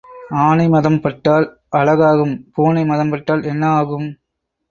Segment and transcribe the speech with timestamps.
[0.43, 1.45] ஆனை மதம் பட்டால்
[1.69, 4.07] அழகாகும் பூனை மதம் பட்டால் என்ன ஆகும்?